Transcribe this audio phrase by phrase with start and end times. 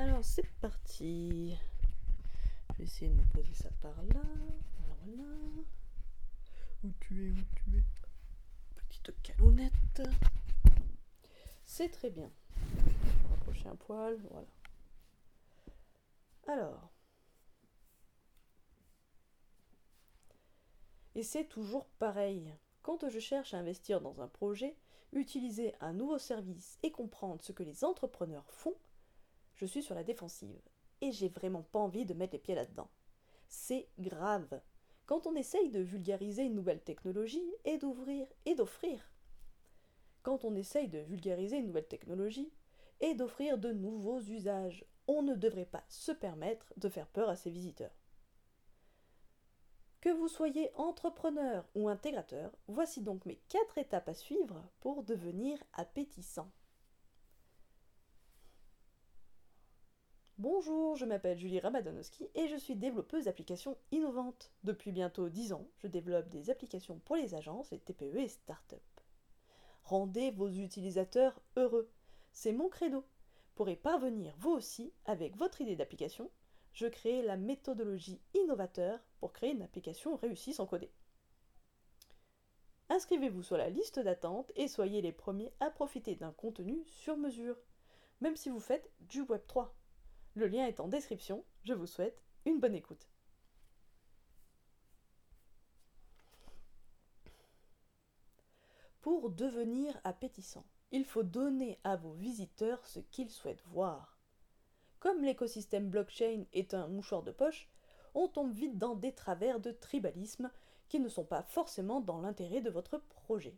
[0.00, 1.54] Alors c'est parti.
[2.70, 4.22] Je vais essayer de me poser ça par là.
[5.04, 5.28] Voilà.
[6.82, 7.84] Où tu es, où tu es?
[8.76, 10.02] Petite calounette.
[11.66, 12.30] C'est très bien.
[13.28, 14.46] Rapprocher un poil, voilà.
[16.46, 16.88] Alors.
[21.14, 22.54] Et c'est toujours pareil.
[22.80, 24.78] Quand je cherche à investir dans un projet,
[25.12, 28.74] utiliser un nouveau service et comprendre ce que les entrepreneurs font,
[29.60, 30.58] je suis sur la défensive.
[31.02, 32.88] Et j'ai vraiment pas envie de mettre les pieds là-dedans.
[33.46, 34.60] C'est grave.
[35.04, 39.10] Quand on essaye de vulgariser une nouvelle technologie et d'ouvrir et d'offrir.
[40.22, 42.50] Quand on essaye de vulgariser une nouvelle technologie
[43.00, 47.36] et d'offrir de nouveaux usages, on ne devrait pas se permettre de faire peur à
[47.36, 47.94] ses visiteurs.
[50.00, 55.58] Que vous soyez entrepreneur ou intégrateur, voici donc mes quatre étapes à suivre pour devenir
[55.74, 56.50] appétissant.
[60.40, 64.50] Bonjour, je m'appelle Julie Ramadanowski et je suis développeuse d'applications innovantes.
[64.64, 68.80] Depuis bientôt 10 ans, je développe des applications pour les agences, les TPE et start-up.
[69.84, 71.90] Rendez vos utilisateurs heureux.
[72.32, 73.04] C'est mon credo.
[73.54, 76.30] Pour y parvenir vous aussi avec votre idée d'application,
[76.72, 80.90] je crée la méthodologie innovateur pour créer une application réussie sans coder.
[82.88, 87.58] Inscrivez-vous sur la liste d'attente et soyez les premiers à profiter d'un contenu sur mesure,
[88.22, 89.76] même si vous faites du Web 3.
[90.34, 91.44] Le lien est en description.
[91.64, 93.08] Je vous souhaite une bonne écoute.
[99.00, 104.18] Pour devenir appétissant, il faut donner à vos visiteurs ce qu'ils souhaitent voir.
[104.98, 107.70] Comme l'écosystème blockchain est un mouchoir de poche,
[108.14, 110.50] on tombe vite dans des travers de tribalisme
[110.88, 113.56] qui ne sont pas forcément dans l'intérêt de votre projet.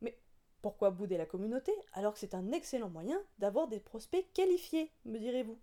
[0.00, 0.18] Mais
[0.60, 5.18] pourquoi bouder la communauté alors que c'est un excellent moyen d'avoir des prospects qualifiés, me
[5.18, 5.58] direz-vous?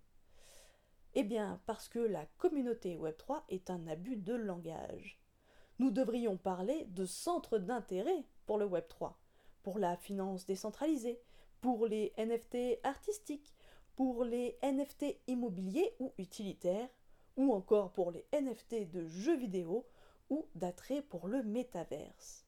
[1.16, 5.20] Eh bien, parce que la communauté Web3 est un abus de langage.
[5.80, 9.14] Nous devrions parler de centre d'intérêt pour le Web3,
[9.64, 11.20] pour la finance décentralisée,
[11.62, 13.54] pour les NFT artistiques,
[13.96, 16.90] pour les NFT immobiliers ou utilitaires,
[17.38, 19.88] ou encore pour les NFT de jeux vidéo
[20.30, 22.46] ou d'attrait pour le métaverse.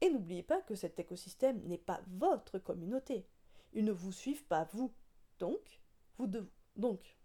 [0.00, 3.26] Et n'oubliez pas que cet écosystème n'est pas votre communauté.
[3.72, 4.92] Ils ne vous suivent pas vous.
[5.38, 5.80] Donc,
[6.18, 7.19] vous devez donc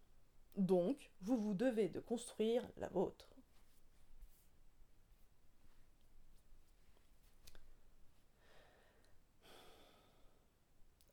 [0.58, 3.30] donc, vous vous devez de construire la vôtre.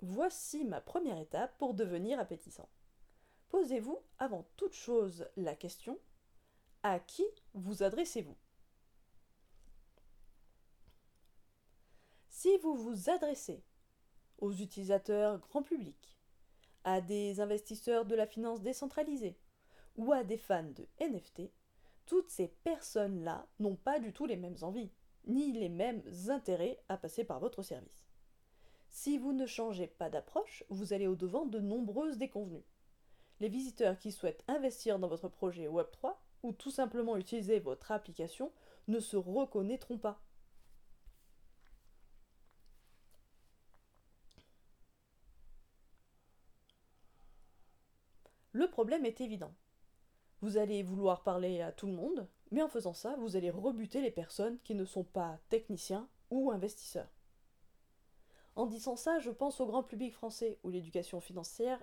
[0.00, 2.68] Voici ma première étape pour devenir appétissant.
[3.50, 5.98] Posez-vous avant toute chose la question
[6.82, 7.24] à qui
[7.54, 8.36] vous adressez-vous?
[12.28, 13.62] Si vous vous adressez
[14.38, 16.18] aux utilisateurs grand public,
[16.84, 19.36] à des investisseurs de la finance décentralisée
[19.96, 21.50] ou à des fans de NFT,
[22.06, 24.90] toutes ces personnes-là n'ont pas du tout les mêmes envies,
[25.26, 28.04] ni les mêmes intérêts à passer par votre service.
[28.88, 32.66] Si vous ne changez pas d'approche, vous allez au-devant de nombreuses déconvenues.
[33.40, 38.52] Les visiteurs qui souhaitent investir dans votre projet Web3 ou tout simplement utiliser votre application
[38.88, 40.20] ne se reconnaîtront pas.
[48.52, 49.54] Le problème est évident.
[50.40, 54.00] Vous allez vouloir parler à tout le monde, mais en faisant ça, vous allez rebuter
[54.00, 57.08] les personnes qui ne sont pas techniciens ou investisseurs.
[58.54, 61.80] En disant ça, je pense au grand public français où l'éducation financière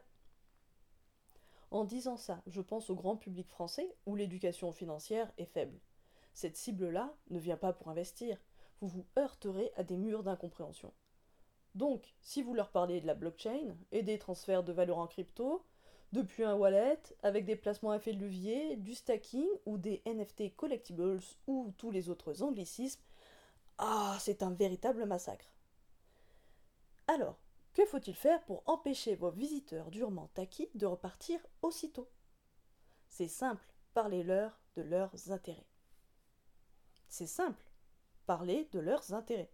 [1.71, 5.79] en disant ça, je pense au grand public français où l'éducation financière est faible.
[6.33, 8.37] Cette cible-là ne vient pas pour investir,
[8.81, 10.93] vous vous heurterez à des murs d'incompréhension.
[11.75, 15.63] Donc, si vous leur parlez de la blockchain et des transferts de valeur en crypto,
[16.11, 20.55] depuis un wallet, avec des placements à effet de levier, du stacking ou des NFT
[20.55, 23.01] collectibles ou tous les autres anglicismes.
[23.77, 25.45] Ah, c'est un véritable massacre.
[27.07, 27.37] Alors,
[27.73, 32.09] que faut-il faire pour empêcher vos visiteurs durement acquis de repartir aussitôt?
[33.07, 35.65] C'est simple, parlez-leur de leurs intérêts.
[37.07, 37.63] C'est simple,
[38.25, 39.51] parlez de leurs intérêts.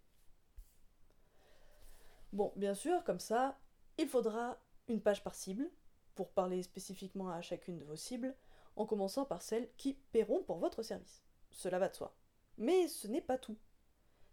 [2.34, 3.57] Bon, bien sûr, comme ça,
[3.98, 4.57] il faudra
[4.90, 5.69] une page par cible,
[6.16, 8.36] pour parler spécifiquement à chacune de vos cibles,
[8.76, 11.24] en commençant par celles qui paieront pour votre service.
[11.52, 12.16] Cela va de soi.
[12.58, 13.58] Mais ce n'est pas tout.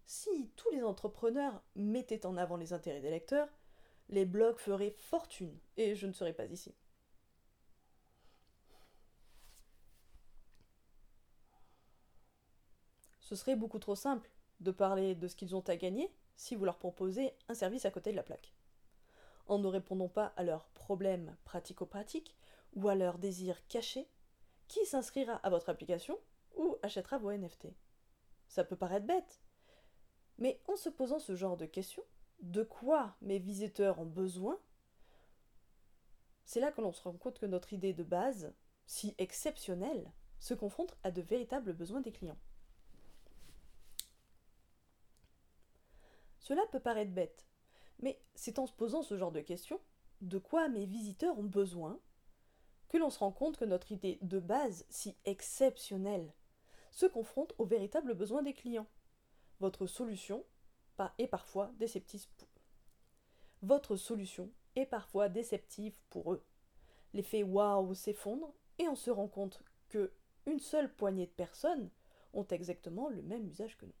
[0.05, 3.47] Si tous les entrepreneurs mettaient en avant les intérêts des lecteurs,
[4.09, 6.75] les blogs feraient fortune et je ne serais pas ici.
[13.21, 16.65] Ce serait beaucoup trop simple de parler de ce qu'ils ont à gagner si vous
[16.65, 18.53] leur proposez un service à côté de la plaque
[19.47, 22.35] en ne répondant pas à leurs problèmes pratico-pratiques
[22.73, 24.09] ou à leur désir caché,
[24.67, 26.19] qui s'inscrira à votre application
[26.57, 27.67] ou achètera vos NFT
[28.49, 29.39] Ça peut paraître bête,
[30.37, 32.03] mais en se posant ce genre de questions,
[32.41, 34.59] de quoi mes visiteurs ont besoin,
[36.43, 38.53] c'est là que l'on se rend compte que notre idée de base,
[38.85, 42.39] si exceptionnelle, se confronte à de véritables besoins des clients.
[46.39, 47.47] Cela peut paraître bête,
[47.99, 49.79] mais c'est en se posant ce genre de questions,
[50.23, 51.99] de quoi mes visiteurs ont besoin,
[52.87, 56.33] que l'on se rend compte que notre idée de base, si exceptionnelle,
[56.91, 58.87] se confronte aux véritables besoins des clients.
[59.59, 60.45] Votre solution
[61.17, 62.25] est parfois déceptive.
[63.61, 66.43] Votre solution est parfois déceptive pour eux.
[67.13, 70.13] L'effet waouh s'effondre et on se rend compte que
[70.45, 71.89] une seule poignée de personnes
[72.33, 73.93] ont exactement le même usage que nous.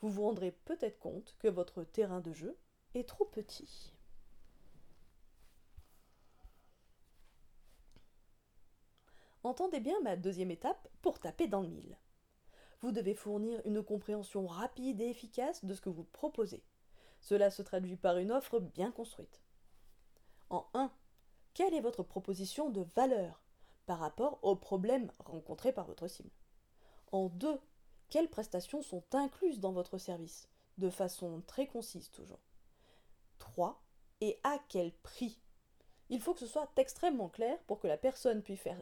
[0.00, 2.58] Vous vous rendrez peut-être compte que votre terrain de jeu
[2.94, 3.94] est trop petit.
[9.44, 11.98] Entendez bien ma deuxième étape pour taper dans le mille.
[12.80, 16.64] Vous devez fournir une compréhension rapide et efficace de ce que vous proposez.
[17.20, 19.40] Cela se traduit par une offre bien construite.
[20.50, 20.92] En 1.
[21.54, 23.42] Quelle est votre proposition de valeur
[23.86, 26.30] par rapport aux problèmes rencontrés par votre cible?
[27.10, 27.60] En 2.
[28.10, 30.48] Quelles prestations sont incluses dans votre service
[30.78, 32.42] De façon très concise toujours?
[33.38, 33.82] 3.
[34.20, 35.40] Et à quel prix?
[36.10, 38.80] Il faut que ce soit extrêmement clair pour que la personne puisse faire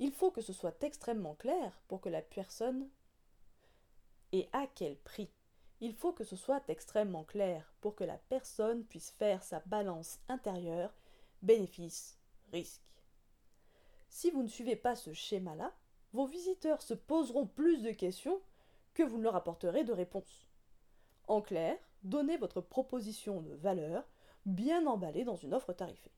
[0.00, 2.88] il faut que ce soit extrêmement clair pour que la personne...
[4.32, 5.28] Et à quel prix
[5.80, 10.20] Il faut que ce soit extrêmement clair pour que la personne puisse faire sa balance
[10.28, 10.94] intérieure
[11.42, 12.82] bénéfice-risque.
[14.08, 15.72] Si vous ne suivez pas ce schéma-là,
[16.12, 18.40] vos visiteurs se poseront plus de questions
[18.94, 20.48] que vous ne leur apporterez de réponses.
[21.28, 24.04] En clair, donnez votre proposition de valeur
[24.46, 26.12] bien emballée dans une offre tarifée.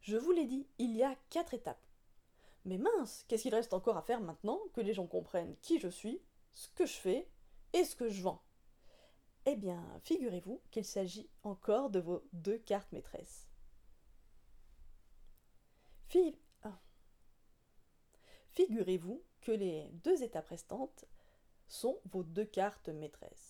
[0.00, 1.86] Je vous l'ai dit, il y a quatre étapes.
[2.64, 5.88] Mais mince, qu'est-ce qu'il reste encore à faire maintenant que les gens comprennent qui je
[5.88, 6.20] suis,
[6.52, 7.28] ce que je fais
[7.72, 8.42] et ce que je vends?
[9.46, 13.48] Eh bien, figurez-vous qu'il s'agit encore de vos deux cartes maîtresses.
[16.62, 16.78] Ah.
[18.50, 21.06] Figurez-vous que les deux étapes restantes
[21.68, 23.49] sont vos deux cartes maîtresses.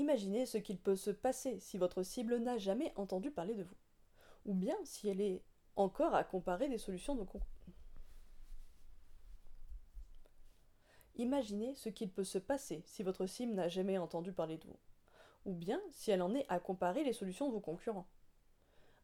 [0.00, 3.76] Imaginez ce qu'il peut se passer si votre cible n'a jamais entendu parler de vous,
[4.46, 5.42] ou bien si elle est
[5.76, 7.26] encore à comparer des solutions de
[11.16, 14.78] Imaginez ce qu'il peut se passer si votre cible n'a jamais entendu parler de vous,
[15.44, 18.08] ou bien si elle en est à comparer les solutions de vos concurrents.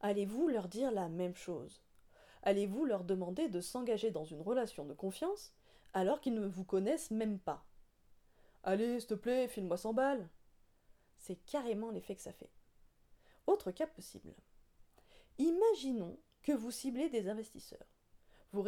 [0.00, 1.82] Allez-vous leur dire la même chose?
[2.42, 5.52] Allez-vous leur demander de s'engager dans une relation de confiance
[5.92, 7.66] alors qu'ils ne vous connaissent même pas?
[8.62, 10.26] Allez, s'il te plaît, file-moi 100 balles
[11.26, 12.50] c'est carrément l'effet que ça fait.
[13.48, 14.32] Autre cas possible.
[15.38, 17.86] Imaginons que vous ciblez des investisseurs.
[18.52, 18.62] Vous,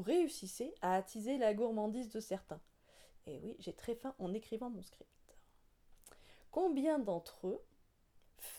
[0.00, 2.60] réussissez à attiser la gourmandise de certains.
[3.26, 5.36] Et oui, j'ai très faim en écrivant mon script.
[6.52, 7.62] Combien d'entre eux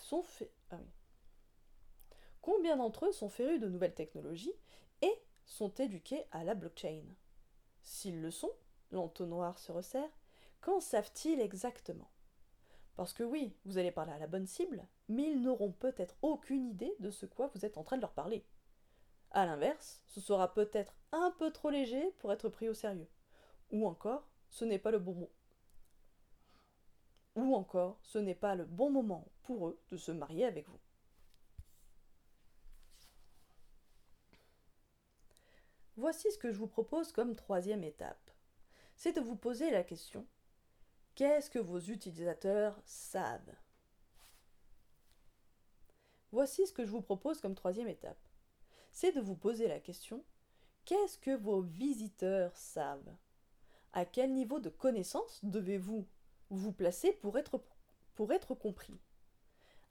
[0.01, 0.23] sont
[0.69, 0.79] ah
[2.41, 4.53] Combien d'entre eux sont férus de nouvelles technologies
[5.01, 5.13] et
[5.45, 7.05] sont éduqués à la blockchain?
[7.81, 8.51] S'ils le sont,
[8.91, 10.09] l'entonnoir se resserre,
[10.61, 12.09] Qu'en savent-ils exactement?
[12.95, 16.67] Parce que oui, vous allez parler à la bonne cible, mais ils n'auront peut-être aucune
[16.67, 18.45] idée de ce quoi vous êtes en train de leur parler.
[19.31, 23.09] A l'inverse, ce sera peut-être un peu trop léger pour être pris au sérieux.
[23.71, 25.29] Ou encore, ce n'est pas le bon.
[27.35, 30.79] Ou encore, ce n'est pas le bon moment pour eux de se marier avec vous.
[35.95, 38.31] Voici ce que je vous propose comme troisième étape.
[38.95, 40.27] C'est de vous poser la question
[41.21, 43.55] Qu'est-ce que vos utilisateurs savent?
[46.31, 48.17] Voici ce que je vous propose comme troisième étape.
[48.91, 50.23] C'est de vous poser la question
[50.83, 53.15] qu'est-ce que vos visiteurs savent?
[53.93, 56.07] À quel niveau de connaissance devez-vous
[56.49, 58.99] vous placer pour être, compris?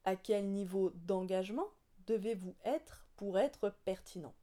[0.04, 1.68] À quel niveau d'engagement
[2.08, 4.34] devez-vous être pour être pertinent?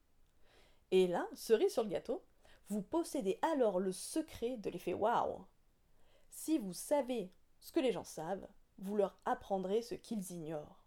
[0.91, 2.23] Et là, cerise sur le gâteau,
[2.69, 5.45] vous possédez alors le secret de l'effet waouh
[6.37, 10.85] si vous savez ce que les gens savent, vous leur apprendrez ce qu'ils ignorent.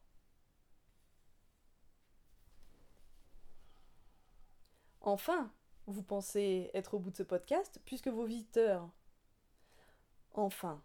[5.01, 5.53] Enfin,
[5.89, 8.89] vous pensez être au bout de ce podcast puisque vos visiteurs...
[10.35, 10.81] Enfin,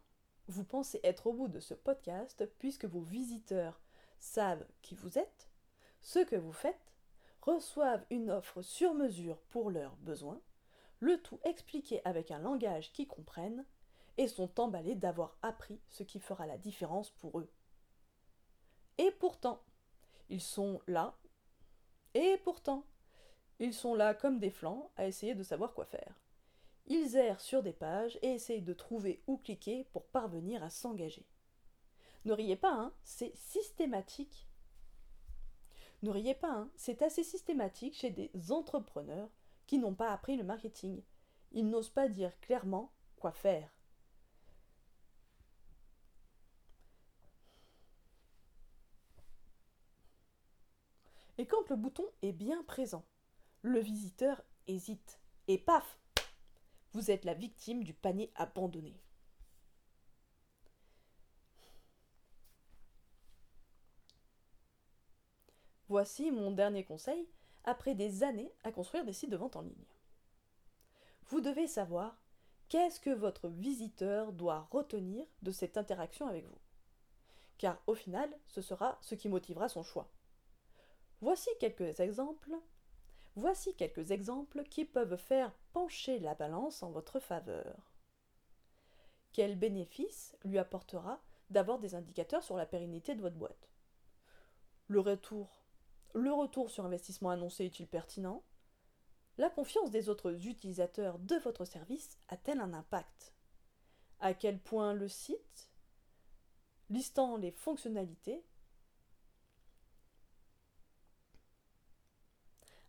[0.48, 3.80] vous pensez être au bout de ce podcast puisque vos visiteurs
[4.20, 5.48] savent qui vous êtes,
[6.02, 6.92] ce que vous faites,
[7.44, 10.42] reçoivent une offre sur mesure pour leurs besoins,
[11.02, 13.64] le tout expliqué avec un langage qu'ils comprennent,
[14.18, 17.52] et sont emballés d'avoir appris ce qui fera la différence pour eux.
[18.98, 19.62] Et pourtant,
[20.30, 21.18] ils sont là,
[22.14, 22.86] et pourtant,
[23.60, 26.20] ils sont là comme des flancs à essayer de savoir quoi faire.
[26.88, 31.26] Ils errent sur des pages et essayent de trouver où cliquer pour parvenir à s'engager.
[32.26, 34.48] Ne riez pas, hein, c'est systématique.
[36.04, 39.30] Ne riez pas, hein, c'est assez systématique chez des entrepreneurs
[39.68, 41.02] qui n'ont pas appris le marketing.
[41.52, 43.75] Ils n'osent pas dire clairement quoi faire.
[51.38, 53.04] Et quand le bouton est bien présent,
[53.62, 55.20] le visiteur hésite.
[55.48, 56.00] Et paf
[56.94, 59.00] Vous êtes la victime du panier abandonné.
[65.88, 67.28] Voici mon dernier conseil
[67.64, 69.86] après des années à construire des sites de vente en ligne.
[71.28, 72.18] Vous devez savoir
[72.70, 76.60] qu'est-ce que votre visiteur doit retenir de cette interaction avec vous.
[77.58, 80.10] Car au final, ce sera ce qui motivera son choix.
[81.22, 82.56] Voici quelques exemples.
[83.36, 87.92] Voici quelques exemples qui peuvent faire pencher la balance en votre faveur.
[89.34, 93.70] Quel bénéfice lui apportera d'avoir des indicateurs sur la pérennité de votre boîte?
[94.88, 95.66] Le retour
[96.16, 98.42] le retour sur investissement annoncé est-il pertinent?
[99.38, 103.34] La confiance des autres utilisateurs de votre service a-t-elle un impact?
[104.22, 105.70] À quel point le site,
[106.90, 108.46] listant les fonctionnalités,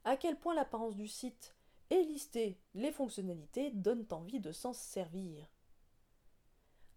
[0.07, 1.57] à quel point l'apparence du site
[1.91, 5.45] et lister les fonctionnalités donnent envie de s'en servir.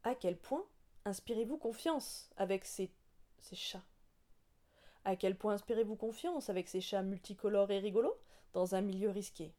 [0.03, 0.63] À quel point
[1.05, 2.91] inspirez-vous confiance avec ces,
[3.51, 3.83] chats?
[5.05, 8.15] À quel point inspirez-vous confiance avec ces chats multicolores et rigolos
[8.53, 9.55] dans un milieu risqué?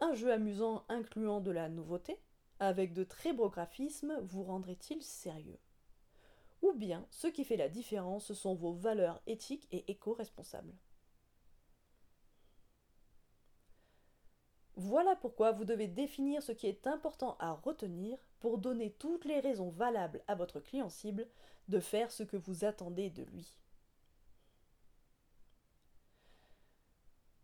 [0.00, 2.18] Un jeu amusant incluant de la nouveauté,
[2.58, 5.60] avec de très beaux graphismes, vous rendrait-il sérieux?
[6.60, 10.74] Ou bien ce qui fait la différence ce sont vos valeurs éthiques et éco-responsables?
[14.84, 19.38] Voilà pourquoi vous devez définir ce qui est important à retenir pour donner toutes les
[19.38, 21.28] raisons valables à votre client cible
[21.68, 23.56] de faire ce que vous attendez de lui.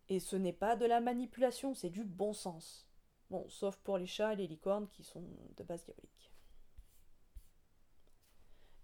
[0.09, 2.89] Et ce n'est pas de la manipulation, c'est du bon sens.
[3.31, 5.23] Bon, sauf pour les chats et les licornes qui sont
[5.57, 6.33] de base diabolique.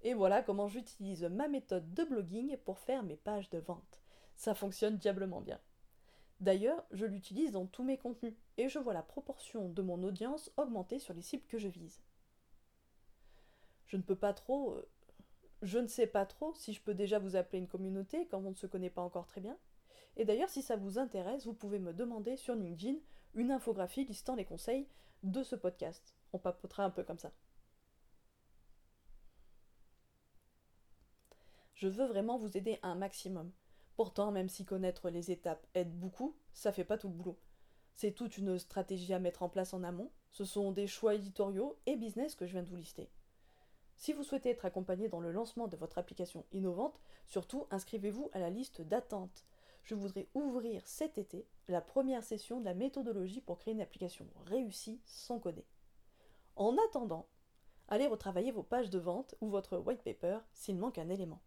[0.03, 4.01] Et voilà comment j'utilise ma méthode de blogging pour faire mes pages de vente.
[4.37, 5.59] Ça fonctionne diablement bien.
[6.41, 10.51] D'ailleurs, je l'utilise dans tous mes contenus et je vois la proportion de mon audience
[10.57, 12.03] augmenter sur les cibles que je vise.
[13.87, 14.73] Je ne peux pas trop.
[14.73, 14.89] Euh,
[15.63, 18.51] je ne sais pas trop si je peux déjà vous appeler une communauté quand on
[18.51, 19.57] ne se connaît pas encore très bien.
[20.17, 22.99] Et d'ailleurs, si ça vous intéresse, vous pouvez me demander sur LinkedIn
[23.35, 24.87] une infographie listant les conseils
[25.23, 26.15] de ce podcast.
[26.33, 27.33] On papotera un peu comme ça.
[31.75, 33.51] Je veux vraiment vous aider un maximum.
[33.97, 37.39] Pourtant, même si connaître les étapes aide beaucoup, ça fait pas tout le boulot.
[37.95, 40.11] C'est toute une stratégie à mettre en place en amont.
[40.31, 43.09] Ce sont des choix éditoriaux et business que je viens de vous lister.
[43.97, 48.41] Si vous souhaitez être accompagné dans le lancement de votre application innovante, surtout inscrivez-vous à
[48.41, 49.45] la liste d'attente
[49.85, 54.27] je voudrais ouvrir cet été la première session de la méthodologie pour créer une application
[54.47, 55.67] réussie sans coder.
[56.57, 57.27] En attendant,
[57.89, 61.41] allez retravailler vos pages de vente ou votre white paper s'il manque un élément.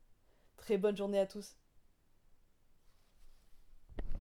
[0.56, 1.58] Très bonne journée à tous